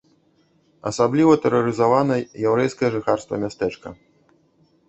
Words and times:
Асабліва 0.91 1.33
тэрарызавана 1.43 2.15
яўрэйскае 2.47 2.89
жыхарства 2.97 3.35
мястэчка. 3.45 3.87